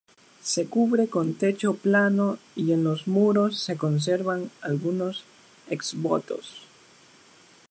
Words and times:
Se 0.41 0.65
cubre 0.65 1.09
con 1.09 1.35
techo 1.35 1.75
plano 1.75 2.39
y 2.55 2.71
en 2.71 2.83
los 2.83 3.07
muros 3.07 3.59
se 3.59 3.77
conservan 3.77 4.49
algunos 4.61 5.25
exvotos. 5.69 6.63